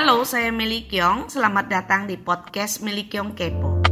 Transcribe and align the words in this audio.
Halo, 0.00 0.24
saya 0.24 0.48
Meli 0.48 0.88
Kyong. 0.88 1.28
Selamat 1.28 1.68
datang 1.68 2.08
di 2.08 2.16
podcast 2.16 2.80
Meli 2.80 3.04
Kyong 3.04 3.36
Kepo. 3.36 3.84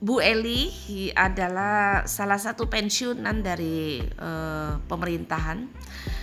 Bu 0.00 0.16
Eli 0.24 0.72
adalah 1.12 2.08
salah 2.08 2.40
satu 2.40 2.72
pensiunan 2.72 3.44
dari 3.44 4.00
uh, 4.00 4.80
pemerintahan 4.88 5.68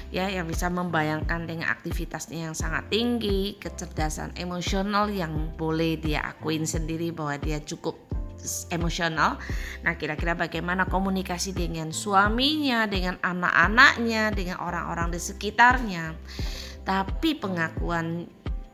ya 0.09 0.25
yang 0.25 0.49
bisa 0.49 0.73
membayangkan 0.73 1.45
dengan 1.45 1.69
aktivitasnya 1.69 2.49
yang 2.49 2.57
sangat 2.57 2.89
tinggi, 2.89 3.61
kecerdasan 3.61 4.33
emosional 4.33 5.14
yang 5.14 5.53
boleh 5.53 6.01
dia 6.01 6.25
akuin 6.25 6.65
sendiri 6.65 7.14
bahwa 7.14 7.37
dia 7.37 7.61
cukup 7.61 8.08
emosional. 8.71 9.38
Nah, 9.84 9.93
kira-kira 10.00 10.34
bagaimana 10.34 10.88
komunikasi 10.88 11.52
dengan 11.52 11.92
suaminya, 11.92 12.88
dengan 12.88 13.20
anak-anaknya, 13.20 14.32
dengan 14.32 14.57
orang-orang 14.64 15.12
di 15.12 15.20
sekitarnya. 15.20 16.15
Tapi 16.88 17.38
pengakuan 17.38 18.25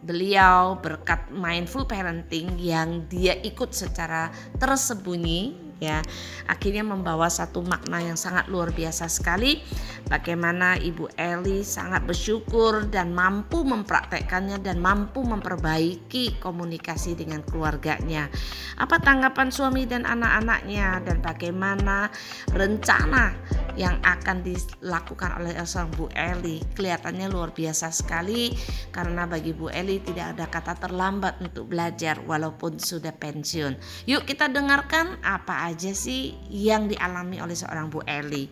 beliau 0.05 0.77
berkat 0.77 1.33
mindful 1.33 1.89
parenting 1.89 2.53
yang 2.61 3.09
dia 3.09 3.33
ikut 3.41 3.73
secara 3.73 4.29
tersembunyi 4.61 5.64
ya. 5.79 5.99
Akhirnya 6.45 6.85
membawa 6.85 7.27
satu 7.27 7.65
makna 7.65 7.99
yang 7.99 8.15
sangat 8.15 8.47
luar 8.47 8.71
biasa 8.71 9.09
sekali. 9.09 9.59
Bagaimana 10.05 10.77
Ibu 10.77 11.17
Eli 11.17 11.65
sangat 11.65 12.05
bersyukur 12.05 12.85
dan 12.93 13.17
mampu 13.17 13.65
mempraktekkannya 13.65 14.61
dan 14.61 14.77
mampu 14.77 15.25
memperbaiki 15.25 16.37
komunikasi 16.37 17.17
dengan 17.17 17.41
keluarganya. 17.41 18.29
Apa 18.77 19.01
tanggapan 19.01 19.49
suami 19.49 19.89
dan 19.89 20.05
anak-anaknya 20.05 21.01
dan 21.01 21.17
bagaimana 21.25 22.13
rencana 22.53 23.33
yang 23.73 23.97
akan 24.05 24.45
dilakukan 24.45 25.41
oleh 25.41 25.57
seorang 25.65 25.91
Bu 25.97 26.05
Eli? 26.13 26.61
Kelihatannya 26.77 27.25
luar 27.33 27.49
biasa 27.49 27.89
sekali 27.89 28.53
karena 28.93 29.25
bagi 29.25 29.57
Bu 29.57 29.73
Eli 29.73 30.05
tidak 30.05 30.37
ada 30.37 30.45
kata 30.45 30.77
terlambat 30.77 31.41
untuk 31.41 31.65
belajar 31.73 32.21
walaupun 32.21 32.77
sudah 32.77 33.15
pensiun. 33.17 34.05
Yuk 34.05 34.29
kita 34.29 34.53
dengarkan 34.53 35.17
apa 35.25 35.64
aja 35.65 35.91
sih 35.97 36.37
yang 36.53 36.85
dialami 36.85 37.41
oleh 37.41 37.57
seorang 37.57 37.89
Bu 37.89 38.05
Eli. 38.05 38.45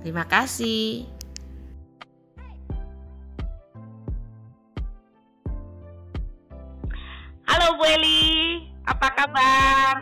Terima 0.00 0.24
kasih. 0.24 1.04
Halo 7.44 7.76
Bu 7.76 7.84
Eli, 7.84 8.64
apa 8.88 9.08
kabar? 9.12 10.00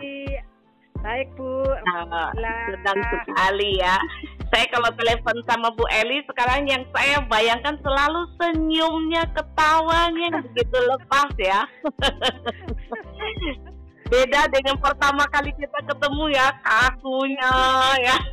Baik 1.04 1.28
Bu, 1.36 1.60
nah, 1.92 2.32
sedang 2.70 3.00
sekali 3.02 3.82
ya. 3.82 3.98
Saya 4.48 4.64
kalau 4.70 4.88
telepon 4.94 5.36
sama 5.50 5.74
Bu 5.74 5.84
Eli 5.90 6.22
sekarang 6.30 6.70
yang 6.70 6.86
saya 6.94 7.18
bayangkan 7.26 7.74
selalu 7.82 8.30
senyumnya, 8.38 9.26
ketawanya 9.34 10.40
begitu 10.40 10.78
lepas 10.78 11.34
ya. 11.36 11.66
beda 14.14 14.46
dengan 14.46 14.78
pertama 14.78 15.26
kali 15.26 15.50
kita 15.58 15.78
ketemu 15.90 16.30
ya 16.30 16.54
kakunya 16.62 17.54
ya. 17.98 18.16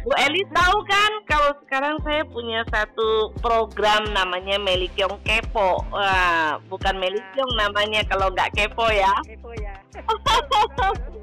Bu 0.00 0.12
Eli 0.16 0.46
tahu 0.54 0.78
kan 0.86 1.12
kalau 1.26 1.50
sekarang 1.64 1.98
saya 2.06 2.22
punya 2.30 2.62
satu 2.70 3.34
program 3.42 4.06
namanya 4.14 4.56
Melikyong 4.62 5.18
Kepo. 5.26 5.82
Wah, 5.90 6.62
bukan 6.70 6.96
Melikyong 7.02 7.52
namanya 7.58 8.06
kalau 8.06 8.30
nggak 8.30 8.54
kepo 8.54 8.86
ya. 8.94 9.12
Kepo 9.26 9.50
ya. 9.58 9.74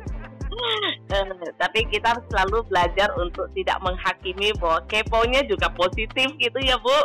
Eh, 1.13 1.53
tapi 1.61 1.85
kita 1.85 2.17
selalu 2.33 2.65
belajar 2.65 3.13
untuk 3.13 3.45
tidak 3.53 3.77
menghakimi 3.77 4.49
bahwa 4.57 4.81
keponya 4.89 5.45
juga 5.45 5.69
positif 5.69 6.33
gitu 6.41 6.57
ya 6.65 6.81
Bu 6.81 6.97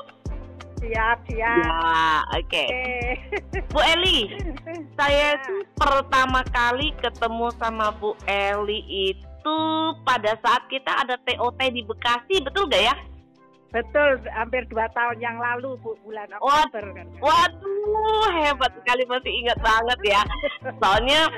siap 0.82 1.18
siap 1.30 1.56
ya 1.62 2.18
oke 2.34 2.42
okay. 2.42 2.66
okay. 2.66 3.62
Bu 3.70 3.78
Eli 3.78 4.26
saya 4.98 5.38
ya. 5.38 5.54
pertama 5.78 6.42
kali 6.50 6.90
ketemu 6.98 7.54
sama 7.62 7.94
Bu 7.94 8.18
Eli 8.26 8.82
itu 9.14 9.58
pada 10.02 10.34
saat 10.42 10.66
kita 10.66 11.06
ada 11.06 11.14
TOT 11.22 11.58
di 11.70 11.86
Bekasi 11.86 12.42
betul 12.42 12.66
gak 12.66 12.82
ya 12.82 12.96
Betul, 13.72 14.20
hampir 14.36 14.68
dua 14.68 14.84
tahun 14.92 15.16
yang 15.16 15.40
lalu 15.40 15.80
Bu, 15.80 15.96
bulan 16.04 16.28
Oktober. 16.36 16.92
Kan. 16.92 17.08
Waduh, 17.24 18.28
hebat 18.28 18.68
sekali 18.76 19.00
masih 19.08 19.32
ingat 19.32 19.56
banget 19.64 20.12
ya. 20.12 20.22
Soalnya 20.76 21.32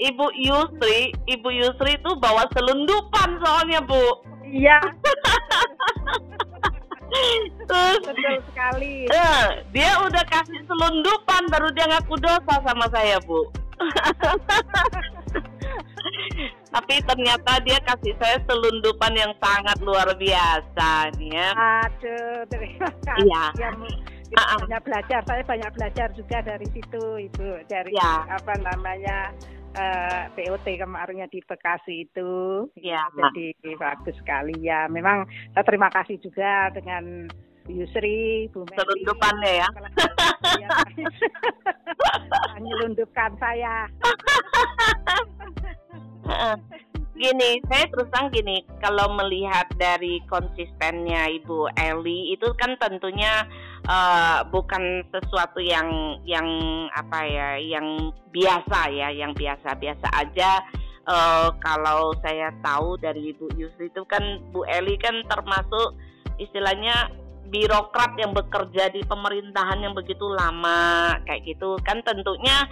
Ibu 0.00 0.32
Yusri, 0.48 1.12
Ibu 1.28 1.48
Yusri 1.52 2.00
itu 2.00 2.10
bawa 2.16 2.48
selundupan 2.56 3.36
soalnya 3.36 3.84
Bu. 3.84 4.24
Iya. 4.48 4.80
Terus 7.64 8.02
betul 8.04 8.36
sekali. 8.52 9.08
Uh, 9.08 9.48
dia 9.72 9.96
udah 10.02 10.24
kasih 10.28 10.60
selundupan 10.68 11.42
baru 11.48 11.72
dia 11.72 11.86
ngaku 11.88 12.20
dosa 12.20 12.54
sama 12.62 12.86
saya, 12.92 13.16
Bu. 13.24 13.48
Tapi 16.74 16.94
ternyata 17.06 17.62
dia 17.62 17.78
kasih 17.86 18.14
saya 18.18 18.42
selundupan 18.44 19.14
yang 19.14 19.32
sangat 19.38 19.78
luar 19.80 20.10
biasa 20.18 21.14
nih 21.16 21.30
ya. 21.32 21.48
Aduh, 21.86 22.42
terima 22.50 22.90
kasih. 23.06 23.30
Iya. 23.30 23.44
Ya, 24.34 24.42
uh 24.42 24.58
banyak 24.66 24.82
belajar, 24.82 25.20
saya 25.30 25.46
banyak 25.46 25.70
belajar 25.78 26.08
juga 26.18 26.42
dari 26.42 26.66
situ, 26.74 27.30
Ibu. 27.30 27.70
Dari 27.70 27.94
ya. 27.94 28.26
apa 28.26 28.58
namanya 28.58 29.30
uh, 29.74 30.30
eh, 30.30 30.32
POT 30.34 30.66
kemarinnya 30.78 31.26
di 31.30 31.42
Bekasi 31.42 32.06
itu. 32.08 32.64
Ya. 32.78 33.06
Jadi 33.12 33.54
bagus 33.76 34.14
sekali 34.18 34.54
ya. 34.62 34.86
Memang 34.88 35.26
saya 35.52 35.64
terima 35.66 35.90
kasih 35.90 36.18
juga 36.22 36.70
dengan 36.72 37.28
Yusri, 37.68 38.48
Bu 38.52 38.64
Meli. 38.68 38.76
Selundupannya 38.76 39.52
ya. 39.64 39.68
Menyelundupkan 42.54 43.32
saya. 43.40 43.88
gini, 47.14 47.62
saya 47.70 47.86
terus 47.88 48.10
terang 48.10 48.30
gini, 48.34 48.66
kalau 48.82 49.10
melihat 49.14 49.70
dari 49.78 50.18
konsistennya 50.26 51.30
Ibu 51.40 51.70
Eli 51.78 52.34
itu 52.34 52.50
kan 52.58 52.74
tentunya 52.76 53.46
uh, 53.86 54.42
bukan 54.50 55.06
sesuatu 55.14 55.62
yang 55.62 56.18
yang 56.26 56.46
apa 56.92 57.20
ya, 57.26 57.48
yang 57.58 58.10
biasa 58.34 58.90
ya, 58.90 59.08
yang 59.14 59.32
biasa-biasa 59.32 60.06
aja. 60.14 60.62
Uh, 61.04 61.52
kalau 61.60 62.16
saya 62.24 62.48
tahu 62.64 62.96
dari 62.96 63.36
Ibu 63.36 63.52
Yusri 63.60 63.92
itu 63.92 64.02
kan 64.08 64.40
Bu 64.56 64.64
Eli 64.64 64.96
kan 64.96 65.20
termasuk 65.28 66.00
istilahnya 66.40 67.12
birokrat 67.52 68.16
yang 68.16 68.32
bekerja 68.32 68.88
di 68.88 69.04
pemerintahan 69.04 69.84
yang 69.84 69.92
begitu 69.92 70.24
lama 70.26 71.12
kayak 71.28 71.44
gitu 71.44 71.76
kan 71.84 72.00
tentunya 72.02 72.64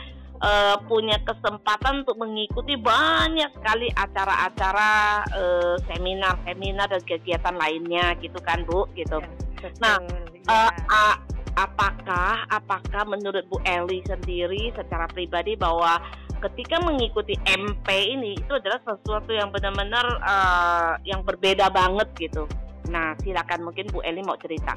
uh, 0.43 0.77
punya 0.91 1.17
kesempatan 1.23 2.03
untuk 2.05 2.19
mengikuti 2.19 2.75
banyak 2.77 3.49
sekali 3.57 3.89
acara-acara 3.95 5.23
uh, 5.31 5.75
seminar-seminar 5.89 6.91
dan 6.91 7.03
kegiatan 7.07 7.55
lainnya 7.57 8.19
gitu 8.19 8.37
kan 8.43 8.67
Bu 8.67 8.91
gitu. 8.99 9.23
Ya, 9.63 9.71
nah, 9.79 9.97
ya. 10.43 10.69
uh, 10.91 11.17
apakah 11.55 12.45
apakah 12.51 13.03
menurut 13.07 13.47
Bu 13.47 13.63
Eli 13.63 14.03
sendiri 14.05 14.75
secara 14.75 15.07
pribadi 15.09 15.55
bahwa 15.55 16.03
ketika 16.43 16.83
mengikuti 16.83 17.39
MP 17.47 17.87
ini 18.19 18.35
itu 18.35 18.53
adalah 18.59 18.83
sesuatu 18.83 19.31
yang 19.31 19.55
benar-benar 19.55 20.07
uh, 20.27 20.93
yang 21.07 21.23
berbeda 21.23 21.71
banget 21.71 22.11
gitu. 22.19 22.51
Nah, 22.91 23.15
silakan 23.23 23.71
mungkin 23.71 23.87
Bu 23.95 24.03
Eli 24.03 24.27
mau 24.27 24.35
cerita. 24.35 24.75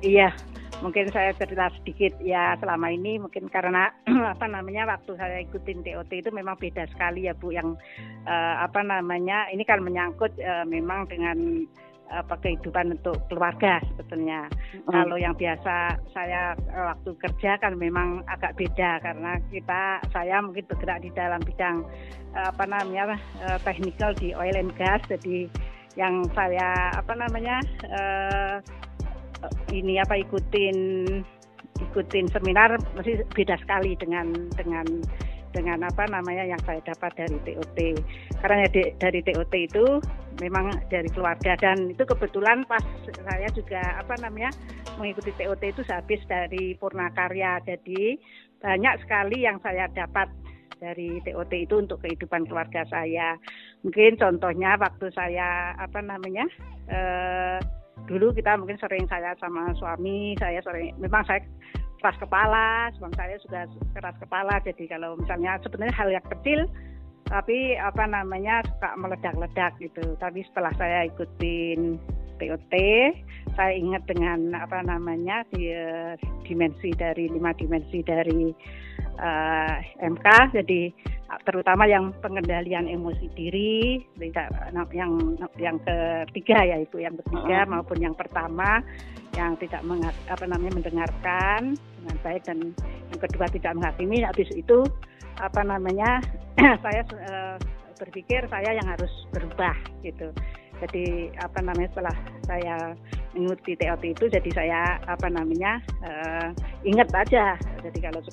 Iya, 0.00 0.32
mungkin 0.80 1.12
saya 1.12 1.36
cerita 1.36 1.68
sedikit 1.80 2.16
ya 2.24 2.56
selama 2.60 2.92
ini 2.92 3.20
mungkin 3.20 3.48
karena 3.52 3.92
apa 4.34 4.46
namanya 4.48 4.88
waktu 4.88 5.16
saya 5.16 5.44
ikutin 5.44 5.84
TOT 5.84 6.10
itu 6.12 6.30
memang 6.32 6.56
beda 6.56 6.88
sekali 6.92 7.28
ya 7.28 7.36
Bu 7.36 7.52
yang 7.52 7.76
uh, 8.24 8.54
apa 8.64 8.80
namanya 8.84 9.48
ini 9.52 9.62
kan 9.64 9.84
menyangkut 9.84 10.32
uh, 10.40 10.64
memang 10.64 11.08
dengan 11.08 11.64
apa 12.10 12.42
kehidupan 12.42 12.98
untuk 12.98 13.22
keluarga 13.30 13.78
sebetulnya. 13.86 14.50
Hmm. 14.50 14.90
Kalau 14.90 15.14
yang 15.14 15.38
biasa 15.38 15.94
saya 16.10 16.58
waktu 16.66 17.14
kerja 17.22 17.54
kan 17.62 17.78
memang 17.78 18.26
agak 18.26 18.58
beda 18.58 18.98
karena 18.98 19.38
kita 19.46 20.02
saya 20.10 20.42
mungkin 20.42 20.66
bergerak 20.66 21.06
di 21.06 21.14
dalam 21.14 21.38
bidang 21.38 21.86
apa 22.34 22.66
namanya 22.66 23.14
technical 23.62 24.10
di 24.18 24.34
oil 24.34 24.58
and 24.58 24.74
gas 24.74 24.98
jadi 25.06 25.46
yang 25.98 26.22
saya 26.34 26.94
apa 26.94 27.14
namanya 27.18 27.58
uh, 27.90 28.58
ini 29.72 30.00
apa 30.00 30.20
ikutin 30.20 30.76
ikutin 31.80 32.26
seminar 32.28 32.76
masih 32.96 33.24
beda 33.32 33.56
sekali 33.60 33.96
dengan 33.96 34.32
dengan 34.54 34.86
dengan 35.50 35.82
apa 35.82 36.06
namanya 36.06 36.46
yang 36.46 36.60
saya 36.62 36.78
dapat 36.86 37.10
dari 37.18 37.38
TOT 37.42 37.78
karena 38.38 38.70
di, 38.70 38.82
dari 39.02 39.20
TOT 39.26 39.54
itu 39.54 39.98
memang 40.38 40.70
dari 40.88 41.10
keluarga 41.10 41.58
dan 41.58 41.90
itu 41.90 42.06
kebetulan 42.06 42.62
pas 42.70 42.82
saya 43.26 43.50
juga 43.50 43.82
apa 43.98 44.14
namanya 44.22 44.54
mengikuti 44.96 45.34
TOT 45.34 45.62
itu 45.64 45.82
habis 45.90 46.22
dari 46.30 46.78
Purnakarya. 46.78 47.60
Jadi 47.66 48.14
banyak 48.60 48.94
sekali 49.02 49.42
yang 49.42 49.58
saya 49.64 49.90
dapat 49.90 50.30
dari 50.80 51.20
TOT 51.26 51.52
itu 51.52 51.74
untuk 51.76 52.00
kehidupan 52.00 52.48
keluarga 52.48 52.86
saya. 52.88 53.36
Mungkin 53.84 54.16
contohnya 54.16 54.80
waktu 54.80 55.12
saya 55.12 55.76
apa 55.76 56.00
namanya 56.00 56.48
eh, 56.88 57.58
dulu 58.08 58.32
kita 58.32 58.56
mungkin 58.56 58.78
sering 58.80 59.04
saya 59.10 59.34
sama 59.42 59.72
suami 59.76 60.36
saya 60.38 60.60
sering 60.62 60.94
memang 61.00 61.24
saya 61.26 61.42
keras 62.00 62.16
kepala, 62.16 62.88
suami 62.96 63.12
saya 63.14 63.36
juga 63.44 63.68
keras 63.92 64.16
kepala. 64.16 64.56
Jadi 64.64 64.88
kalau 64.88 65.20
misalnya 65.20 65.60
sebenarnya 65.60 65.94
hal 65.94 66.08
yang 66.08 66.26
kecil 66.32 66.64
tapi 67.30 67.78
apa 67.78 68.10
namanya 68.10 68.64
suka 68.66 68.90
meledak-ledak 68.98 69.72
gitu. 69.78 70.18
Tapi 70.18 70.42
setelah 70.50 70.74
saya 70.74 71.06
ikutin 71.06 72.00
TOT, 72.40 72.74
saya 73.54 73.72
ingat 73.76 74.02
dengan 74.08 74.56
apa 74.56 74.80
namanya 74.82 75.44
di, 75.52 75.70
dimensi 76.48 76.90
dari 76.96 77.28
lima 77.28 77.52
dimensi 77.54 78.00
dari 78.02 78.50
uh, 79.20 79.76
eh, 79.78 80.08
MK. 80.08 80.26
Jadi 80.56 80.90
terutama 81.46 81.86
yang 81.86 82.10
pengendalian 82.18 82.90
emosi 82.90 83.30
diri, 83.38 84.02
yang 84.90 85.14
yang 85.60 85.76
ketiga 85.78 86.58
ya 86.66 86.76
ibu, 86.82 86.98
yang 86.98 87.14
ketiga 87.22 87.68
maupun 87.70 88.02
yang 88.02 88.16
pertama 88.18 88.82
yang 89.38 89.54
tidak 89.62 89.86
mengat, 89.86 90.10
apa 90.26 90.42
namanya 90.42 90.82
mendengarkan 90.82 91.78
dengan 91.78 92.16
baik 92.26 92.42
dan 92.48 92.74
yang 93.14 93.20
kedua 93.22 93.46
tidak 93.46 93.72
menghakimi. 93.78 94.26
Habis 94.26 94.50
itu 94.58 94.82
apa 95.38 95.62
namanya 95.62 96.18
saya 96.84 97.06
uh, 97.30 97.56
berpikir 98.00 98.48
saya 98.48 98.74
yang 98.74 98.88
harus 98.88 99.12
berubah 99.30 99.76
gitu 100.02 100.32
jadi 100.80 101.28
apa 101.44 101.60
namanya 101.60 101.88
setelah 101.92 102.16
saya 102.48 102.76
mengikuti 103.36 103.76
TOT 103.76 104.02
itu 104.16 104.24
jadi 104.32 104.50
saya 104.56 104.80
apa 105.04 105.28
namanya 105.28 105.78
uh, 106.02 106.48
ingat 106.82 107.12
aja 107.12 107.54
jadi 107.84 108.10
kalau 108.10 108.24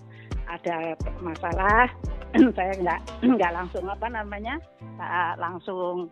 ada 0.48 0.96
masalah 1.20 1.92
saya 2.58 2.74
nggak 2.80 3.00
nggak 3.38 3.54
langsung 3.54 3.86
apa 3.88 4.08
namanya 4.08 4.56
uh, 5.00 5.34
langsung 5.40 6.12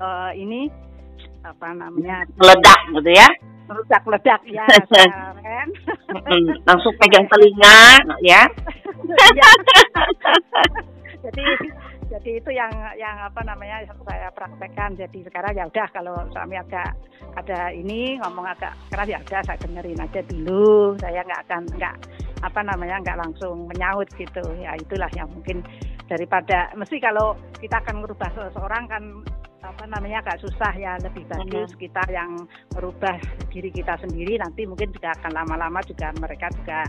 uh, 0.00 0.30
ini 0.36 0.68
apa 1.46 1.72
namanya 1.72 2.26
meledak 2.36 2.80
gitu 2.92 3.10
ya? 3.12 3.28
Meledak 3.66 4.02
ledak 4.06 4.40
ya 4.46 4.66
langsung 6.68 6.94
pegang 7.02 7.26
telinga 7.26 7.78
ya? 8.22 8.42
Iya. 9.06 9.50
jadi 11.26 11.44
jadi 12.06 12.30
itu 12.38 12.50
yang 12.54 12.70
yang 12.94 13.18
apa 13.18 13.42
namanya 13.42 13.82
saya 14.06 14.30
praktekkan. 14.30 14.94
Jadi 14.94 15.26
sekarang 15.26 15.58
ya 15.58 15.66
udah 15.66 15.86
kalau 15.90 16.14
suami 16.30 16.54
agak 16.54 16.94
ada 17.34 17.74
ini 17.74 18.14
ngomong 18.22 18.46
agak 18.46 18.72
keras 18.88 19.10
ya 19.10 19.18
udah 19.18 19.42
saya 19.42 19.58
dengerin 19.58 20.02
aja 20.02 20.20
dulu. 20.30 20.94
Saya 21.02 21.26
nggak 21.26 21.42
akan 21.50 21.62
nggak 21.74 21.96
apa 22.46 22.60
namanya 22.62 23.02
nggak 23.02 23.18
langsung 23.18 23.66
menyaut 23.66 24.06
gitu 24.14 24.42
ya 24.62 24.78
itulah 24.78 25.10
yang 25.18 25.26
mungkin 25.34 25.66
daripada 26.06 26.70
mesti 26.78 27.02
kalau 27.02 27.34
kita 27.58 27.82
akan 27.82 28.06
merubah 28.06 28.30
seseorang 28.30 28.86
kan 28.86 29.02
apa 29.66 29.84
namanya 29.90 30.22
agak 30.22 30.46
susah 30.46 30.70
ya 30.78 30.94
lebih 31.02 31.26
bagus 31.26 31.74
hmm. 31.74 31.80
kita 31.82 32.02
yang 32.14 32.46
merubah 32.78 33.18
diri 33.50 33.74
kita 33.74 33.98
sendiri 33.98 34.38
nanti 34.38 34.62
mungkin 34.62 34.94
juga 34.94 35.10
akan 35.18 35.34
lama-lama 35.34 35.82
juga 35.82 36.14
mereka 36.22 36.46
juga 36.54 36.86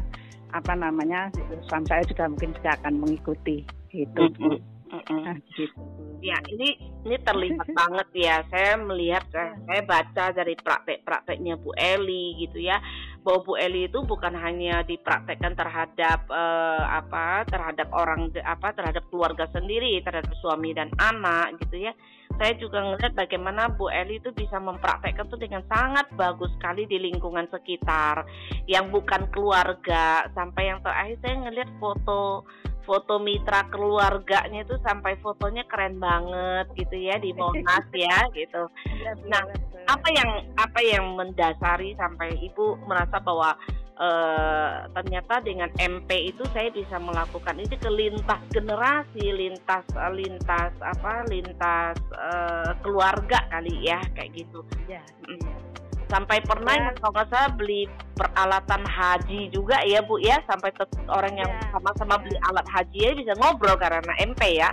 apa 0.54 0.74
namanya 0.78 1.34
suami 1.66 1.90
saya 1.90 2.06
juga 2.06 2.30
mungkin 2.30 2.54
juga 2.56 2.78
akan 2.80 2.94
mengikuti 3.02 3.66
gitu. 3.92 4.30
Hmm. 4.38 4.62
Nah, 4.88 5.36
gitu. 5.52 5.76
Ya, 6.24 6.40
ini 6.48 6.80
ini 7.04 7.16
terlihat 7.20 7.68
banget 7.80 8.08
ya. 8.16 8.36
Saya 8.48 8.80
melihat 8.80 9.24
saya, 9.32 9.52
iya. 9.52 9.64
saya 9.68 9.82
baca 9.84 10.26
dari 10.32 10.56
praktek-prakteknya 10.56 11.54
Bu 11.60 11.76
Eli 11.76 12.40
gitu 12.48 12.64
ya. 12.64 12.80
Bahwa 13.28 13.44
Bu 13.44 13.60
Eli 13.60 13.92
itu 13.92 14.00
bukan 14.08 14.32
hanya 14.40 14.88
dipraktekkan 14.88 15.52
terhadap 15.60 16.24
uh, 16.32 16.80
apa 16.88 17.44
terhadap 17.52 17.92
orang 17.92 18.32
apa 18.40 18.72
terhadap 18.72 19.04
keluarga 19.12 19.52
sendiri, 19.52 20.00
terhadap 20.00 20.32
suami 20.40 20.72
dan 20.72 20.88
anak 20.96 21.60
gitu 21.68 21.92
ya. 21.92 21.94
Saya 22.40 22.56
juga 22.56 22.80
ngelihat 22.88 23.20
bagaimana 23.20 23.68
Bu 23.68 23.92
Eli 23.92 24.24
itu 24.24 24.32
bisa 24.32 24.64
mempraktekkan 24.64 25.28
itu 25.28 25.36
dengan 25.36 25.60
sangat 25.68 26.08
bagus 26.16 26.48
sekali 26.56 26.88
di 26.88 27.04
lingkungan 27.04 27.52
sekitar 27.52 28.24
yang 28.64 28.88
bukan 28.96 29.28
keluarga 29.36 30.32
sampai 30.32 30.72
yang 30.72 30.80
terakhir 30.80 31.20
saya 31.20 31.36
ngelihat 31.36 31.72
foto 31.84 32.48
foto 32.88 33.20
mitra 33.20 33.68
keluarganya 33.68 34.64
itu 34.64 34.80
sampai 34.80 35.20
fotonya 35.20 35.68
keren 35.68 36.00
banget 36.00 36.72
gitu 36.80 36.96
ya 36.96 37.20
di 37.20 37.36
Monas 37.36 37.84
ya 37.92 38.24
gitu. 38.32 38.72
Iya, 38.88 39.12
nah, 39.28 39.44
apa 39.88 40.08
yang 40.12 40.30
apa 40.60 40.80
yang 40.84 41.16
mendasari 41.16 41.96
sampai 41.96 42.36
ibu 42.44 42.76
merasa 42.84 43.24
bahwa 43.24 43.56
uh, 43.98 44.86
ternyata 44.94 45.40
dengan 45.42 45.72
MP 45.80 46.36
itu 46.36 46.44
saya 46.52 46.68
bisa 46.72 47.00
melakukan 47.00 47.56
itu 47.58 47.76
ke 47.80 47.90
lintas 47.90 48.42
generasi, 48.52 49.32
lintas 49.32 49.88
lintas 50.14 50.72
apa 50.84 51.24
lintas 51.32 51.98
uh, 52.20 52.72
keluarga 52.84 53.42
kali 53.48 53.88
ya 53.88 54.04
kayak 54.14 54.36
gitu. 54.36 54.62
Ya, 54.92 55.02
mm 55.26 55.68
sampai 56.08 56.40
pernah 56.40 56.72
ya. 56.72 56.96
kalau 57.04 57.12
nggak 57.20 57.28
salah 57.28 57.52
beli 57.52 57.84
peralatan 58.16 58.84
haji 58.88 59.52
juga 59.52 59.84
ya 59.84 60.00
bu 60.00 60.16
ya 60.24 60.40
sampai 60.48 60.72
orang 61.12 61.36
yang 61.36 61.52
ya. 61.52 61.68
sama-sama 61.76 62.16
ya. 62.16 62.22
beli 62.24 62.38
alat 62.48 62.68
haji 62.72 63.00
ya 63.04 63.12
bisa 63.12 63.34
ngobrol 63.36 63.76
karena 63.76 64.14
MP 64.24 64.42
ya. 64.56 64.72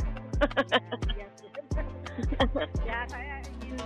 Ya, 1.19 1.27
ya. 1.27 1.27
ya 2.89 2.99
saya 3.11 3.35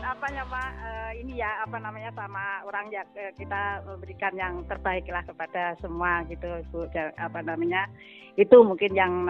apa 0.04 0.26
pak? 0.28 0.70
Uh, 0.80 1.12
ini 1.18 1.40
ya 1.40 1.64
apa 1.64 1.76
namanya 1.80 2.12
sama 2.12 2.62
orang 2.64 2.92
ya 2.92 3.02
kita 3.36 3.84
memberikan 3.86 4.32
yang 4.36 4.54
terbaik 4.68 5.08
lah 5.08 5.24
kepada 5.24 5.74
semua 5.80 6.24
gitu 6.28 6.62
bu 6.72 6.88
apa 7.16 7.40
namanya. 7.44 7.88
Itu 8.36 8.62
mungkin 8.62 8.92
yang 8.94 9.26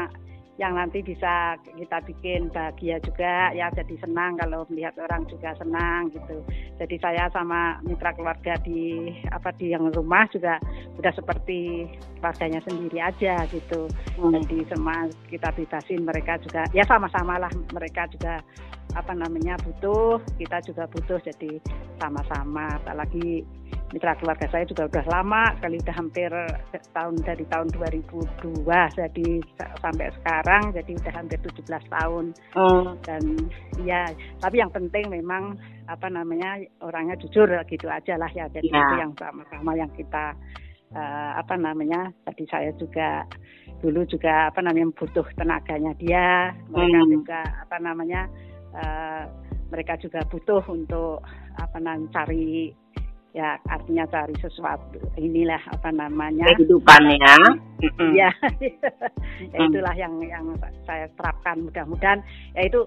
yang 0.59 0.75
nanti 0.75 1.07
bisa 1.07 1.55
kita 1.79 2.03
bikin 2.03 2.51
bahagia 2.51 2.99
juga 2.99 3.55
ya 3.55 3.71
jadi 3.71 3.95
senang 4.03 4.35
kalau 4.43 4.67
melihat 4.67 4.99
orang 4.99 5.23
juga 5.31 5.55
senang 5.55 6.11
gitu. 6.11 6.43
Jadi 6.83 6.99
saya 6.99 7.31
sama 7.31 7.79
mitra 7.87 8.11
keluarga 8.19 8.59
di 8.67 9.15
apa 9.31 9.55
di 9.55 9.71
yang 9.71 9.87
rumah 9.95 10.27
juga 10.35 10.59
sudah 10.99 11.15
seperti 11.15 11.87
keluarganya 12.19 12.59
sendiri 12.67 12.99
aja 12.99 13.47
gitu. 13.55 13.87
Hmm. 14.19 14.35
jadi 14.35 14.67
semua 14.75 15.07
kita 15.31 15.55
bebasin 15.55 16.03
mereka 16.03 16.43
juga 16.43 16.67
ya 16.75 16.83
sama-sama 16.91 17.39
lah 17.39 17.53
mereka 17.71 18.11
juga 18.11 18.43
apa 18.99 19.15
namanya 19.15 19.55
butuh 19.63 20.19
kita 20.43 20.59
juga 20.67 20.91
butuh 20.91 21.23
jadi 21.23 21.63
sama-sama. 22.03 22.83
Apalagi 22.83 23.47
mitra 23.89 24.13
keluarga 24.21 24.47
saya 24.53 24.69
juga 24.69 24.85
udah 24.85 25.05
lama 25.09 25.43
sekali 25.57 25.77
udah 25.81 25.97
hampir 25.97 26.31
tahun 26.93 27.15
dari 27.25 27.45
tahun 27.49 27.69
2002 27.73 28.69
jadi 29.01 29.29
sampai 29.81 30.07
sekarang 30.21 30.63
jadi 30.77 30.93
udah 30.93 31.15
hampir 31.17 31.39
17 31.41 31.65
tahun 31.89 32.25
hmm. 32.53 32.85
dan 33.09 33.23
ya 33.81 34.05
tapi 34.45 34.61
yang 34.61 34.69
penting 34.69 35.09
memang 35.09 35.57
apa 35.89 36.13
namanya 36.13 36.61
orangnya 36.85 37.17
jujur 37.17 37.49
gitu 37.65 37.89
aja 37.89 38.21
lah 38.21 38.29
ya 38.37 38.45
jadi 38.53 38.69
ya. 38.69 38.77
itu 38.77 38.95
yang 39.01 39.13
sama-sama 39.17 39.73
yang 39.73 39.89
kita 39.97 40.37
uh, 40.93 41.33
apa 41.41 41.57
namanya 41.57 42.13
tadi 42.29 42.45
saya 42.53 42.73
juga 42.77 43.25
dulu 43.81 44.05
juga 44.05 44.53
apa 44.53 44.61
namanya 44.61 44.93
butuh 44.93 45.25
tenaganya 45.33 45.93
dia 45.97 46.53
mereka 46.69 47.01
hmm. 47.01 47.11
juga 47.13 47.41
apa 47.65 47.77
namanya 47.81 48.21
uh, 48.77 49.25
mereka 49.69 50.01
juga 50.01 50.25
butuh 50.29 50.65
untuk 50.69 51.21
apa 51.59 51.77
namanya 51.81 52.09
cari 52.15 52.73
ya 53.39 53.55
artinya 53.71 54.03
cari 54.11 54.35
sesuatu. 54.43 54.99
Inilah 55.15 55.63
apa 55.71 55.95
namanya? 55.95 56.51
Kehidupan 56.59 57.03
ya. 57.15 57.37
Ya. 58.11 58.31
Itulah 59.55 59.95
yang 59.95 60.19
yang 60.27 60.51
saya 60.83 61.07
terapkan. 61.15 61.63
Mudah-mudahan 61.63 62.19
ya 62.59 62.67
itu 62.67 62.83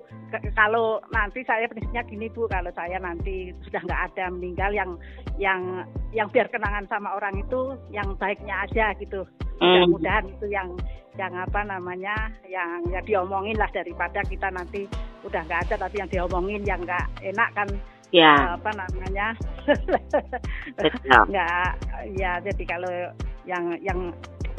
kalau 0.51 1.00
nanti 1.15 1.48
saya 1.48 1.72
prinsipnya 1.72 2.03
gini 2.03 2.27
bu. 2.27 2.51
Kalau 2.51 2.67
saya 2.75 3.00
nanti 3.00 3.55
sudah 3.63 3.79
nggak 3.79 4.03
ada 4.12 4.25
meninggal 4.36 4.75
yang 4.75 4.91
yang 5.39 5.88
yang 6.12 6.27
biar 6.27 6.51
kenangan 6.51 6.84
sama 6.91 7.15
orang 7.15 7.39
itu 7.39 7.79
yang 7.96 8.12
baiknya 8.20 8.67
aja 8.67 8.91
gitu. 9.00 9.24
Mm. 9.62 9.86
mudah-mudahan 9.88 10.25
itu 10.25 10.46
yang 10.50 10.70
yang 11.22 11.38
apa 11.38 11.62
namanya 11.62 12.34
yang 12.50 12.81
ya 12.89 12.98
diomongin 13.05 13.53
lah 13.62 13.70
daripada 13.70 14.25
kita 14.25 14.50
nanti 14.50 14.89
udah 15.22 15.46
nggak 15.46 15.70
ada 15.70 15.86
tapi 15.86 16.01
yang 16.01 16.10
diomongin 16.10 16.65
yang 16.65 16.81
nggak 16.81 17.05
enak 17.22 17.50
kan 17.53 17.70
ya 18.12 18.60
apa 18.60 18.70
namanya 18.75 19.32
nggak 21.32 21.70
ya 22.20 22.32
jadi 22.44 22.63
kalau 22.68 22.91
yang 23.48 23.75
yang 23.82 24.00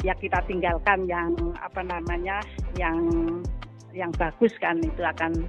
ya 0.03 0.13
kita 0.19 0.41
tinggalkan 0.49 1.07
yang 1.07 1.31
apa 1.61 1.81
namanya 1.85 2.41
yang 2.75 2.97
yang 3.93 4.11
bagus 4.17 4.51
kan 4.59 4.81
itu 4.81 4.99
akan 4.99 5.45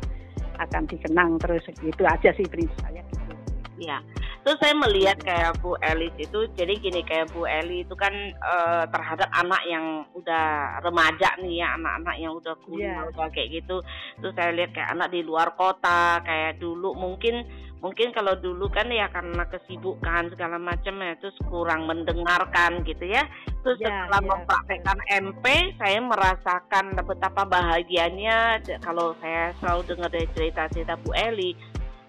akan 0.61 0.82
dikenang 0.87 1.40
terus 1.42 1.64
itu 1.82 2.02
aja 2.06 2.30
sih 2.37 2.46
prinsip 2.46 2.78
saya 2.84 3.02
gitu. 3.02 3.34
Ya, 3.75 3.99
terus 4.46 4.54
saya 4.62 4.70
melihat 4.78 5.18
kayak 5.18 5.58
Bu 5.58 5.75
Elis 5.82 6.14
itu, 6.14 6.46
jadi 6.54 6.78
gini 6.78 7.02
kayak 7.02 7.34
Bu 7.34 7.42
Eli 7.42 7.82
itu 7.82 7.99
kan 7.99 8.14
uh, 8.38 8.87
terhadap 8.87 9.26
anak 9.34 9.58
yang 9.66 10.06
udah 10.14 10.78
remaja 10.78 11.34
nih 11.42 11.58
ya, 11.66 11.75
anak-anak 11.75 12.16
yang 12.23 12.38
udah 12.38 12.54
kuliah 12.62 13.02
yeah. 13.02 13.11
udah 13.11 13.26
kayak 13.34 13.50
gitu. 13.50 13.82
Terus 14.23 14.34
saya 14.38 14.54
lihat 14.54 14.70
kayak 14.78 14.94
anak 14.94 15.11
di 15.11 15.26
luar 15.26 15.58
kota, 15.58 16.23
kayak 16.23 16.62
dulu 16.62 16.94
mungkin 16.94 17.42
mungkin 17.84 18.16
kalau 18.16 18.32
dulu 18.40 18.72
kan 18.72 18.88
ya 18.88 19.12
karena 19.12 19.44
kesibukan 19.52 20.32
segala 20.32 20.56
macam 20.56 21.04
ya 21.04 21.12
terus 21.20 21.36
kurang 21.52 21.84
mendengarkan 21.84 22.80
gitu 22.88 23.04
ya 23.04 23.28
terus 23.60 23.76
Ya, 23.76 24.08
setelah 24.08 24.24
ya. 24.24 24.28
mempraktekkan 24.32 24.98
MP 25.20 25.44
saya 25.76 26.00
merasakan 26.00 26.96
betapa 27.04 27.44
bahagianya 27.44 28.56
kalau 28.80 29.12
saya 29.20 29.52
selalu 29.60 29.84
dengar 29.84 30.08
dari 30.08 30.28
cerita-cerita 30.32 30.96
Bu 31.04 31.12
Eli 31.12 31.52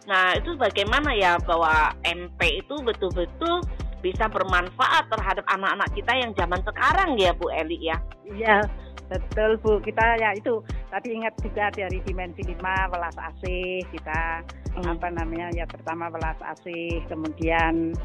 nah 0.08 0.32
itu 0.40 0.56
bagaimana 0.56 1.12
ya 1.12 1.36
bahwa 1.44 1.92
MP 2.08 2.64
itu 2.64 2.80
betul-betul 2.80 3.60
bisa 4.00 4.32
bermanfaat 4.32 5.12
terhadap 5.12 5.44
anak-anak 5.52 5.92
kita 5.92 6.14
yang 6.16 6.32
zaman 6.40 6.64
sekarang 6.64 7.20
ya 7.20 7.36
Bu 7.36 7.52
Eli 7.52 7.92
ya 7.92 8.00
Iya, 8.26 8.64
betul 9.12 9.60
Bu. 9.62 9.78
Kita 9.84 10.18
ya 10.18 10.34
itu 10.34 10.62
tadi 10.90 11.14
ingat 11.14 11.34
juga 11.42 11.70
dari 11.70 12.02
dimensi 12.02 12.42
5 12.42 12.58
welas 12.90 13.14
asih 13.18 13.86
kita. 13.94 14.42
Apa 14.76 15.08
namanya 15.08 15.48
ya 15.56 15.66
pertama 15.68 16.12
welas 16.12 16.36
asih, 16.44 17.00
kemudian 17.08 17.96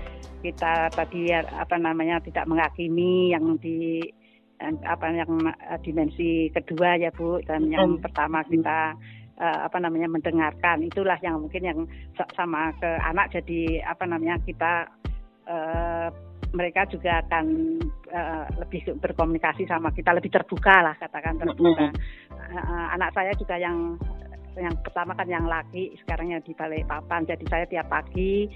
kita 0.41 0.89
tadi 0.95 1.29
ya, 1.29 1.43
apa 1.59 1.77
namanya 1.77 2.23
tidak 2.23 2.47
menghakimi 2.47 3.35
yang 3.35 3.59
di 3.59 4.01
yang 4.61 4.77
apa 4.85 5.09
yang 5.11 5.33
eh, 5.49 5.79
dimensi 5.83 6.53
kedua 6.53 7.01
ya 7.01 7.11
Bu 7.11 7.41
dan 7.45 7.69
yang 7.73 7.97
Hmm. 7.97 8.03
pertama 8.05 8.45
kita 8.45 8.95
eh, 9.41 9.59
apa 9.67 9.81
namanya 9.81 10.09
mendengarkan 10.09 10.85
itulah 10.85 11.17
yang 11.25 11.41
mungkin 11.41 11.63
yang 11.65 11.79
sa- 12.17 12.29
sama 12.37 12.73
ke 12.77 12.89
anak 13.01 13.33
jadi 13.33 13.85
apa 13.89 14.05
namanya 14.05 14.37
kita 14.45 14.89
eh, 15.49 16.09
mereka 16.53 16.83
juga 16.93 17.25
akan 17.25 17.47
eh, 18.11 18.47
lebih 18.61 19.01
berkomunikasi 19.01 19.65
sama 19.65 19.93
kita 19.97 20.13
lebih 20.13 20.29
terbuka 20.29 20.93
lah 20.93 20.95
katakan 21.01 21.41
terbuka. 21.41 21.89
Eh, 22.51 22.87
anak 22.95 23.17
saya 23.17 23.33
juga 23.37 23.57
yang 23.57 23.97
yang 24.61 24.77
pertama 24.85 25.17
kan 25.17 25.27
yang 25.27 25.49
laki 25.49 25.97
sekarang 26.05 26.37
yang 26.37 26.43
di 26.45 26.53
balik 26.53 26.85
papan 26.85 27.25
jadi 27.25 27.45
saya 27.49 27.65
tiap 27.67 27.87
pagi 27.89 28.47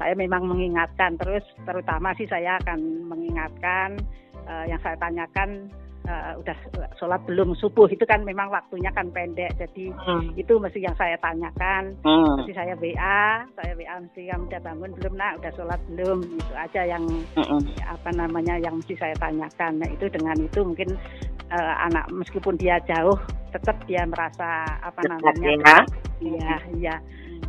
saya 0.00 0.16
memang 0.16 0.48
mengingatkan 0.48 1.20
terus 1.20 1.44
terutama 1.68 2.16
sih 2.16 2.24
saya 2.24 2.56
akan 2.64 3.04
mengingatkan 3.04 4.00
eh, 4.48 4.64
yang 4.72 4.80
saya 4.80 4.96
tanyakan 4.96 5.68
eh, 6.08 6.32
udah 6.40 6.56
sholat 6.96 7.20
belum 7.28 7.52
subuh 7.60 7.84
itu 7.92 8.04
kan 8.08 8.24
memang 8.24 8.48
waktunya 8.48 8.88
kan 8.96 9.12
pendek 9.12 9.52
jadi 9.60 9.92
Hmm. 9.92 10.32
itu 10.36 10.56
mesti 10.56 10.80
yang 10.80 10.96
saya 10.96 11.20
tanyakan 11.20 11.92
Hmm. 12.00 12.40
Mesti 12.40 12.52
saya 12.56 12.72
WA, 12.80 13.44
saya 13.52 13.72
WA 13.76 14.00
mesti 14.00 14.32
kamu 14.32 14.48
udah 14.48 14.60
bangun 14.64 14.90
belum 14.96 15.14
nak, 15.20 15.32
udah 15.44 15.52
sholat 15.52 15.80
belum, 15.92 16.18
itu 16.24 16.54
aja 16.56 16.82
yang 16.88 17.04
Hmm. 17.36 17.60
apa 17.84 18.10
namanya 18.16 18.56
yang 18.56 18.80
mesti 18.80 18.96
saya 18.96 19.12
tanyakan. 19.20 19.76
Nah 19.76 19.88
itu 19.92 20.08
dengan 20.08 20.36
itu 20.40 20.60
mungkin 20.64 20.96
eh, 21.50 21.74
anak 21.84 22.08
meskipun 22.14 22.56
dia 22.56 22.78
jauh, 22.86 23.18
tetap 23.50 23.76
dia 23.86 24.02
merasa 24.06 24.80
apa 24.80 25.00
namanya, 25.06 25.50
ya. 25.50 25.78
iya 26.22 26.54
iya. 26.78 26.96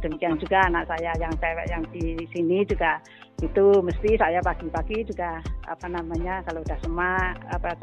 Demikian 0.01 0.39
juga 0.41 0.65
anak 0.65 0.89
saya 0.89 1.13
yang 1.21 1.33
cewek 1.37 1.67
yang 1.69 1.83
di 1.93 2.17
sini 2.33 2.65
juga 2.65 2.97
itu 3.41 3.65
mesti 3.81 4.17
saya 4.17 4.41
pagi-pagi 4.41 5.05
juga 5.05 5.41
apa 5.65 5.85
namanya 5.89 6.45
kalau 6.45 6.61
udah 6.61 6.77
semak 6.81 7.37
apa 7.49 7.73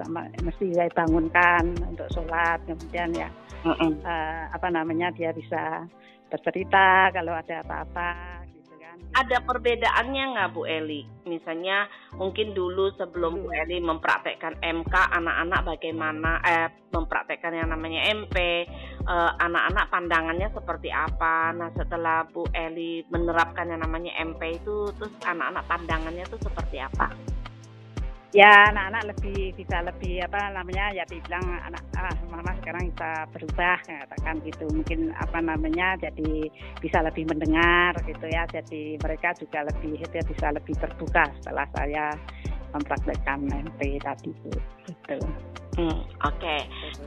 mesti 0.43 0.71
saya 0.75 0.91
bangunkan 0.95 1.75
untuk 1.87 2.07
sholat 2.15 2.59
kemudian 2.67 3.11
ya 3.15 3.29
Hmm. 3.67 3.99
eh, 4.07 4.43
apa 4.55 4.71
namanya 4.71 5.11
dia 5.11 5.35
bisa 5.35 5.83
bercerita 6.31 7.11
kalau 7.11 7.35
ada 7.35 7.65
apa-apa 7.67 8.11
gitu. 8.15 8.38
Ada 9.15 9.39
perbedaannya 9.43 10.25
nggak 10.37 10.51
Bu 10.53 10.69
Eli? 10.69 11.07
Misalnya 11.29 11.89
mungkin 12.17 12.53
dulu 12.53 12.93
sebelum 12.97 13.45
Bu 13.45 13.49
Eli 13.53 13.81
mempraktekkan 13.81 14.61
MK, 14.61 14.95
anak-anak 14.95 15.61
bagaimana 15.65 16.41
eh 16.45 16.69
mempraktekkan 16.89 17.53
yang 17.53 17.69
namanya 17.69 18.09
MP, 18.13 18.65
eh, 19.05 19.33
anak-anak 19.39 19.93
pandangannya 19.93 20.49
seperti 20.53 20.89
apa? 20.93 21.53
Nah 21.57 21.71
setelah 21.77 22.25
Bu 22.29 22.45
Eli 22.53 23.05
menerapkan 23.09 23.69
yang 23.69 23.85
namanya 23.85 24.13
MP 24.21 24.61
itu, 24.61 24.93
terus 24.97 25.13
anak-anak 25.25 25.65
pandangannya 25.69 26.25
itu 26.25 26.37
seperti 26.41 26.81
apa? 26.81 27.38
Ya 28.37 28.69
anak-anak 28.69 29.17
lebih 29.17 29.57
bisa 29.57 29.81
lebih 29.81 30.21
apa 30.21 30.53
namanya 30.53 30.93
ya 30.93 31.05
dibilang 31.09 31.49
anak 31.65 31.81
ah 31.97 32.13
mama 32.29 32.53
sekarang 32.61 32.93
bisa 32.93 33.25
berubah 33.33 33.81
katakan 33.89 34.45
gitu 34.45 34.69
mungkin 34.69 35.17
apa 35.17 35.41
namanya 35.41 35.97
jadi 35.97 36.53
bisa 36.77 37.01
lebih 37.01 37.25
mendengar 37.25 37.97
gitu 38.05 38.29
ya 38.29 38.45
jadi 38.53 39.01
mereka 39.01 39.33
juga 39.33 39.65
lebih 39.65 40.05
dia 40.13 40.21
bisa 40.29 40.53
lebih 40.53 40.77
terbuka 40.77 41.25
setelah 41.41 41.65
saya 41.73 42.21
mempraktekkan 42.77 43.49
MP 43.49 43.97
tadi 44.05 44.29
Bu. 44.45 44.53
gitu. 44.85 45.19
Hmm, 45.79 46.03
Oke. 46.27 46.57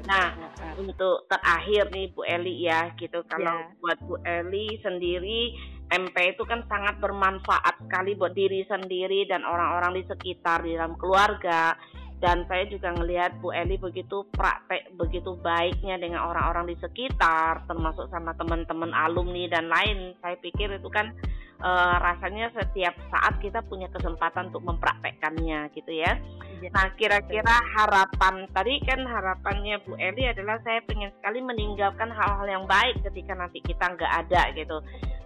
Nah, 0.07 0.31
untuk 0.79 1.27
terakhir 1.27 1.91
nih 1.91 2.07
Bu 2.15 2.23
Eli 2.25 2.65
ya 2.65 2.89
gitu 2.97 3.21
kalau 3.29 3.61
Ya. 3.61 3.77
buat 3.77 3.99
Bu 4.07 4.15
Eli 4.25 4.79
sendiri 4.81 5.53
MP 5.91 6.15
itu 6.35 6.43
kan 6.47 6.63
sangat 6.71 6.97
bermanfaat 7.03 7.83
sekali 7.85 8.15
buat 8.15 8.31
diri 8.31 8.63
sendiri 8.63 9.27
dan 9.27 9.43
orang-orang 9.43 9.99
di 9.99 10.03
sekitar 10.07 10.63
di 10.63 10.79
dalam 10.79 10.95
keluarga 10.95 11.75
dan 12.21 12.45
saya 12.45 12.69
juga 12.69 12.93
ngelihat 12.93 13.41
Bu 13.41 13.49
Eli 13.49 13.81
begitu 13.81 14.23
praktek 14.29 14.93
begitu 14.93 15.35
baiknya 15.41 15.97
dengan 15.97 16.29
orang-orang 16.29 16.69
di 16.69 16.77
sekitar 16.77 17.65
termasuk 17.65 18.07
sama 18.13 18.37
teman-teman 18.37 18.93
alumni 18.93 19.49
dan 19.49 19.67
lain 19.67 20.13
saya 20.21 20.37
pikir 20.37 20.69
itu 20.69 20.87
kan 20.93 21.11
eh, 21.59 21.95
rasanya 21.97 22.53
setiap 22.53 22.93
saat 23.09 23.41
kita 23.41 23.65
punya 23.65 23.89
kesempatan 23.89 24.53
untuk 24.53 24.63
mempraktekkannya 24.63 25.73
gitu 25.73 25.91
ya 25.91 26.15
Iya. 26.61 26.69
Nah, 26.77 26.87
kira-kira 26.93 27.57
harapan 27.73 28.45
tadi 28.53 28.77
kan 28.85 29.01
harapannya 29.01 29.81
Bu 29.81 29.97
Eli 29.97 30.29
adalah 30.29 30.61
saya 30.61 30.77
pengen 30.85 31.09
sekali 31.17 31.41
meninggalkan 31.41 32.13
hal-hal 32.13 32.45
yang 32.45 32.65
baik 32.69 33.01
ketika 33.01 33.33
nanti 33.33 33.65
kita 33.65 33.97
nggak 33.97 34.13
ada 34.25 34.53
gitu. 34.53 34.77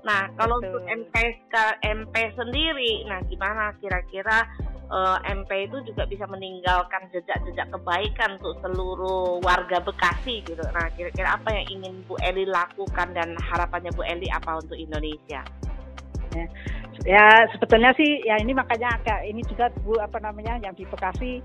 Nah, 0.06 0.30
kalau 0.38 0.62
Betul. 0.62 0.70
untuk 0.70 0.84
MP 0.86 1.16
MP 1.82 2.16
sendiri, 2.38 3.10
nah 3.10 3.20
gimana 3.26 3.74
kira-kira 3.82 4.46
eh, 4.86 5.18
MP 5.34 5.66
itu 5.66 5.82
juga 5.90 6.06
bisa 6.06 6.30
meninggalkan 6.30 7.10
jejak-jejak 7.10 7.74
kebaikan 7.74 8.38
untuk 8.38 8.62
seluruh 8.62 9.42
warga 9.42 9.82
Bekasi 9.82 10.46
gitu. 10.46 10.62
Nah, 10.62 10.94
kira-kira 10.94 11.34
apa 11.34 11.50
yang 11.50 11.82
ingin 11.82 11.94
Bu 12.06 12.22
Eli 12.22 12.46
lakukan 12.46 13.18
dan 13.18 13.34
harapannya 13.50 13.90
Bu 13.98 14.06
Eli 14.06 14.30
apa 14.30 14.62
untuk 14.62 14.78
Indonesia? 14.78 15.42
Ya 17.08 17.48
sebetulnya 17.56 17.96
sih 17.96 18.28
ya 18.28 18.36
ini 18.44 18.52
makanya 18.52 19.00
agak 19.00 19.24
ini 19.24 19.40
juga 19.48 19.72
Bu 19.84 19.96
apa 20.04 20.20
namanya 20.20 20.60
yang 20.60 20.76
di 20.76 20.84
Bekasi 20.84 21.40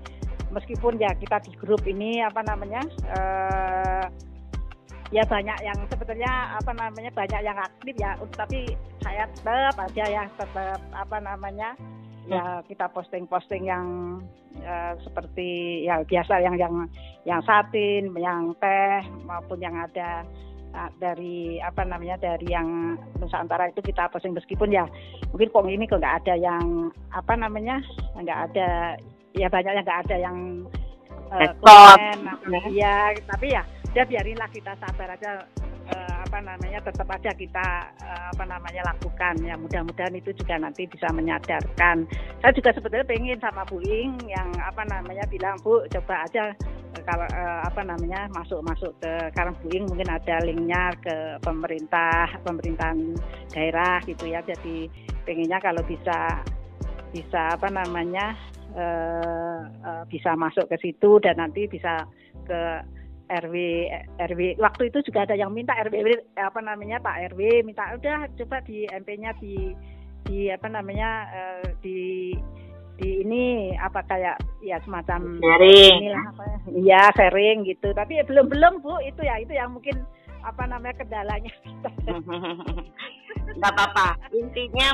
meskipun 0.51 0.99
ya 0.99 1.15
kita 1.15 1.39
di 1.47 1.55
grup 1.55 1.79
ini 1.87 2.19
apa 2.19 2.43
namanya 2.43 2.83
eh, 3.07 4.05
ya 5.11 5.23
banyak 5.27 5.57
yang 5.59 5.79
sebetulnya 5.91 6.55
apa 6.55 6.71
namanya 6.71 7.11
banyak 7.11 7.41
yang 7.43 7.59
aktif 7.59 7.93
ya 7.99 8.15
tapi 8.31 8.79
saya 9.03 9.27
tetap 9.35 9.75
aja 9.75 10.05
ya 10.07 10.23
tetap 10.39 10.79
apa 10.95 11.17
namanya 11.19 11.75
ya 12.31 12.63
kita 12.63 12.87
posting-posting 12.95 13.67
yang 13.67 13.87
eh, 14.61 14.93
seperti 15.03 15.83
ya 15.83 16.05
biasa 16.05 16.39
yang 16.39 16.55
yang 16.55 16.75
yang 17.25 17.41
satin, 17.45 18.13
yang 18.17 18.53
teh 18.57 19.01
maupun 19.25 19.57
yang 19.61 19.73
ada 19.77 20.25
ah, 20.73 20.89
dari 21.01 21.57
apa 21.61 21.81
namanya 21.83 22.17
dari 22.21 22.47
yang 22.49 22.97
Nusantara 23.17 23.69
itu 23.69 23.81
kita 23.81 24.09
posting. 24.13 24.37
Meskipun 24.37 24.69
ya 24.69 24.85
mungkin 25.33 25.49
kok 25.49 25.65
ini 25.65 25.85
kok 25.89 25.99
nggak 26.01 26.25
ada 26.25 26.35
yang 26.37 26.93
apa 27.11 27.33
namanya 27.35 27.81
nggak 28.17 28.39
ada 28.51 28.95
ya 29.33 29.47
banyak 29.49 29.71
yang 29.75 29.85
nggak 29.85 30.01
ada 30.07 30.15
yang 30.17 30.37
Respon. 31.31 31.63
komen 31.63 32.17
apa- 32.27 32.71
ya 32.75 33.15
tapi 33.23 33.55
ya 33.55 33.63
udah 33.91 34.07
biarinlah 34.07 34.47
kita 34.55 34.71
sabar 34.79 35.19
aja 35.19 35.43
eh, 35.91 36.15
apa 36.23 36.39
namanya 36.39 36.79
tetap 36.79 37.11
aja 37.11 37.31
kita 37.35 37.67
eh, 37.99 38.25
apa 38.31 38.43
namanya 38.47 38.87
lakukan. 38.87 39.35
Ya 39.43 39.59
mudah-mudahan 39.59 40.15
itu 40.15 40.31
juga 40.31 40.55
nanti 40.55 40.87
bisa 40.87 41.11
menyadarkan. 41.11 42.07
Saya 42.39 42.51
juga 42.55 42.71
sebetulnya 42.71 43.03
pengen 43.03 43.39
sama 43.43 43.67
Bu 43.67 43.83
Ing 43.83 44.15
yang 44.31 44.47
apa 44.63 44.87
namanya 44.87 45.27
bilang 45.27 45.59
Bu 45.59 45.83
coba 45.91 46.23
aja 46.23 46.55
eh, 46.95 47.03
kalau 47.03 47.27
eh, 47.27 47.61
apa 47.67 47.83
namanya 47.83 48.31
masuk-masuk 48.31 48.95
ke 49.03 49.11
karena 49.35 49.51
Bu 49.59 49.67
Ing 49.75 49.83
mungkin 49.91 50.07
ada 50.07 50.39
linknya 50.47 50.95
ke 51.03 51.15
pemerintah 51.43 52.31
pemerintahan 52.47 53.19
daerah 53.51 53.99
gitu 54.07 54.23
ya. 54.31 54.39
Jadi 54.39 54.87
pengennya 55.27 55.59
kalau 55.59 55.83
bisa 55.83 56.39
bisa 57.11 57.59
apa 57.59 57.67
namanya 57.67 58.39
eh, 58.71 59.59
eh, 59.67 60.03
bisa 60.07 60.31
masuk 60.39 60.71
ke 60.71 60.79
situ 60.79 61.19
dan 61.19 61.43
nanti 61.43 61.67
bisa 61.67 62.07
ke 62.47 62.79
RW 63.31 63.55
RW 64.19 64.41
waktu 64.59 64.91
itu 64.91 64.99
juga 65.07 65.23
ada 65.23 65.35
yang 65.39 65.55
minta 65.55 65.71
RW 65.79 66.35
apa 66.35 66.59
namanya 66.59 66.99
Pak 66.99 67.31
RW 67.31 67.63
minta 67.63 67.95
udah 67.95 68.27
coba 68.35 68.59
di 68.67 68.83
MP-nya 68.91 69.31
di 69.39 69.71
di 70.27 70.51
apa 70.51 70.67
namanya 70.67 71.09
eh, 71.31 71.65
di 71.79 72.35
di 73.01 73.25
ini 73.25 73.73
apa 73.81 74.05
kayak 74.05 74.37
ya 74.61 74.77
semacam 74.85 75.41
Sharing. 75.41 75.95
inilah 76.05 76.25
apa 76.29 76.43
ya, 76.45 76.57
iya 76.77 77.03
sharing 77.17 77.65
gitu. 77.65 77.89
Tapi 77.97 78.21
ya 78.21 78.23
belum 78.29 78.45
belum 78.45 78.73
bu 78.85 79.01
itu 79.01 79.25
ya 79.25 79.41
itu 79.41 79.57
yang 79.57 79.73
mungkin 79.73 80.05
apa 80.45 80.69
namanya 80.69 81.01
kendalanya. 81.01 81.49
Nggak 83.57 83.73
apa-apa. 83.73 84.21
Intinya 84.37 84.93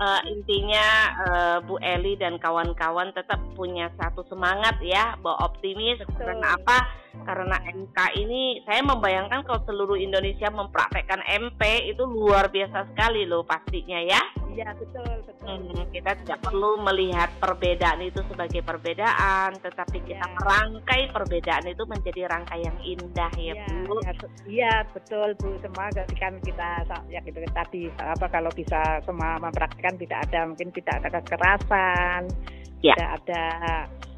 uh, 0.00 0.20
intinya 0.28 0.86
uh, 1.26 1.56
Bu 1.64 1.80
Eli 1.80 2.16
dan 2.16 2.36
kawan-kawan 2.40 3.12
tetap 3.16 3.40
punya 3.56 3.88
satu 3.96 4.24
semangat 4.28 4.76
ya, 4.80 5.16
bahwa 5.20 5.48
optimis. 5.48 6.00
Betul. 6.04 6.32
Karena 6.32 6.56
apa? 6.56 6.78
Karena 7.24 7.56
MK 7.64 7.98
ini 8.20 8.60
saya 8.68 8.84
membayangkan 8.84 9.42
kalau 9.48 9.60
seluruh 9.64 9.96
Indonesia 9.96 10.52
mempraktekkan 10.52 11.24
MP 11.26 11.90
itu 11.90 12.04
luar 12.04 12.52
biasa 12.52 12.92
sekali 12.92 13.24
loh 13.24 13.42
pastinya 13.42 13.98
ya. 14.04 14.20
Iya 14.56 14.72
betul 14.72 15.12
betul. 15.28 15.44
Hmm, 15.44 15.84
kita 15.92 16.12
tidak 16.24 16.38
perlu 16.40 16.80
melihat 16.80 17.28
perbedaan 17.36 18.00
itu 18.00 18.24
sebagai 18.24 18.64
perbedaan, 18.64 19.52
tetapi 19.60 20.00
kita 20.00 20.24
ya. 20.24 20.32
merangkai 20.32 21.12
perbedaan 21.12 21.64
itu 21.68 21.84
menjadi 21.84 22.20
rangkai 22.24 22.64
yang 22.64 22.78
indah 22.80 23.32
ya, 23.36 23.52
ya 23.52 23.68
Bu. 23.84 24.00
Iya 24.00 24.16
ya, 24.48 24.74
betul 24.96 25.36
Bu. 25.36 25.60
Semua 25.60 25.92
ketika 25.92 26.32
kita 26.40 26.70
ya 27.12 27.20
gitu 27.20 27.38
tadi 27.52 27.92
apa 28.00 28.26
kalau 28.32 28.48
bisa 28.56 29.04
semua 29.04 29.36
mempraktikkan 29.36 30.00
tidak 30.00 30.24
ada 30.32 30.48
mungkin 30.48 30.72
tidak 30.72 31.04
ada 31.04 31.20
kekerasan, 31.20 32.32
ya. 32.80 32.96
tidak 32.96 33.10
ada 33.20 33.44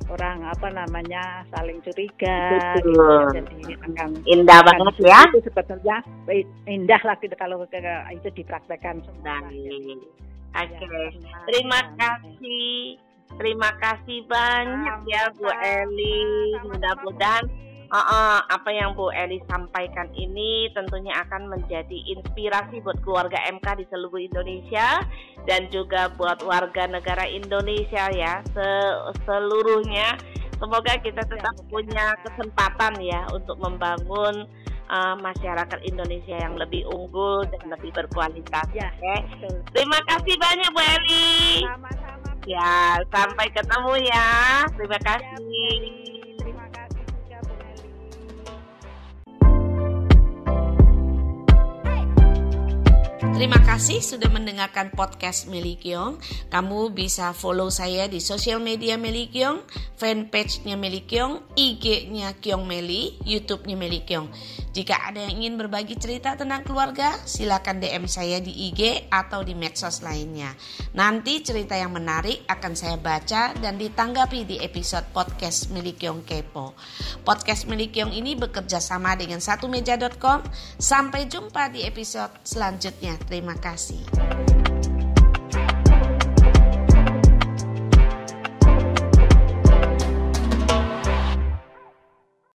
orang 0.09 0.41
apa 0.49 0.69
namanya 0.73 1.45
saling 1.53 1.79
curiga 1.85 2.57
Betul. 2.81 2.89
gitu 2.89 3.05
jadi 3.37 3.73
akan 3.85 4.11
indah 4.25 4.61
banget 4.65 4.95
ya. 5.05 5.21
itu 5.29 5.41
sebetulnya 5.45 5.97
indah 6.65 7.03
lah 7.05 7.17
gitu 7.21 7.37
kalau 7.37 7.61
itu 7.69 8.29
dipraktekkan 8.33 9.05
semua. 9.05 9.45
Oke, 10.59 10.75
okay. 10.81 11.13
ya, 11.13 11.37
terima 11.45 11.81
kasih, 12.01 12.97
terima 13.37 13.71
kasih 13.79 14.25
banyak 14.25 14.99
ya 15.05 15.29
Bu 15.37 15.45
Eli. 15.45 16.57
Mudah-mudahan 16.65 17.68
uh, 17.93 17.97
uh, 17.97 18.39
apa 18.49 18.71
yang 18.73 18.93
Bu 18.93 19.09
Eli 19.13 19.41
sampaikan 19.49 20.09
ini 20.13 20.69
tentunya 20.77 21.17
akan 21.25 21.49
menjadi 21.49 21.99
inspirasi 22.17 22.85
buat 22.85 23.01
keluarga 23.05 23.41
MK 23.49 23.67
di 23.81 23.85
seluruh 23.89 24.21
Indonesia 24.21 25.01
dan 25.49 25.69
juga 25.73 26.13
buat 26.17 26.45
warga 26.45 26.89
negara 26.89 27.25
Indonesia 27.29 28.13
ya 28.13 28.45
seluruhnya. 29.25 30.17
Semoga 30.59 30.99
kita 30.99 31.23
tetap 31.23 31.55
punya 31.71 32.19
kesempatan 32.27 32.99
ya 32.99 33.31
untuk 33.31 33.63
membangun 33.63 34.43
uh, 34.91 35.15
masyarakat 35.15 35.81
Indonesia 35.87 36.35
yang 36.35 36.59
lebih 36.59 36.83
unggul 36.91 37.47
dan 37.47 37.63
lebih 37.71 37.95
berkualitas. 37.95 38.67
Ya, 38.75 38.91
okay? 38.99 39.23
Terima 39.71 40.03
kasih 40.11 40.35
banyak 40.35 40.69
Bu 40.75 40.83
Eli. 40.83 41.63
Sama-sama. 41.63 42.29
Ya, 42.49 42.99
sampai 43.13 43.47
ketemu 43.55 43.93
ya. 44.09 44.31
Terima 44.75 44.99
kasih. 44.99 45.73
Ya, 45.79 46.08
Terima 53.39 53.63
kasih 53.63 54.03
sudah 54.03 54.35
mendengarkan 54.35 54.91
podcast 54.99 55.47
Meli 55.47 55.79
Kiong. 55.79 56.19
Kamu 56.51 56.91
bisa 56.91 57.31
follow 57.31 57.71
saya 57.71 58.11
di 58.11 58.19
sosial 58.19 58.59
media 58.59 58.99
Meli 58.99 59.31
Kiong, 59.31 59.63
fanpage-nya 59.95 60.75
Meli 60.75 61.07
Kiong, 61.07 61.55
IG-nya 61.55 62.35
Kiong 62.43 62.67
Meli, 62.67 63.15
YouTube-nya 63.23 63.79
Meli 63.79 64.03
Kiong. 64.03 64.27
Jika 64.79 65.11
ada 65.11 65.27
yang 65.27 65.43
ingin 65.43 65.59
berbagi 65.59 65.99
cerita 65.99 66.39
tentang 66.39 66.63
keluarga, 66.63 67.11
silakan 67.27 67.83
DM 67.83 68.07
saya 68.07 68.39
di 68.39 68.71
IG 68.71 69.11
atau 69.11 69.43
di 69.43 69.51
medsos 69.59 70.07
lainnya. 70.07 70.55
Nanti 70.95 71.43
cerita 71.43 71.75
yang 71.75 71.91
menarik 71.91 72.47
akan 72.47 72.79
saya 72.79 72.95
baca 72.95 73.59
dan 73.59 73.75
ditanggapi 73.75 74.47
di 74.47 74.63
episode 74.63 75.11
podcast 75.11 75.75
Meli 75.75 75.99
Kiong 75.99 76.23
Kepo. 76.23 76.79
Podcast 77.27 77.67
Meli 77.67 77.91
Kiong 77.91 78.15
ini 78.15 78.39
bekerja 78.39 78.79
sama 78.79 79.19
dengan 79.19 79.43
satumeja.com. 79.43 80.47
Sampai 80.79 81.27
jumpa 81.27 81.75
di 81.75 81.83
episode 81.83 82.39
selanjutnya. 82.47 83.19
Terima 83.27 83.59
kasih. 83.59 84.58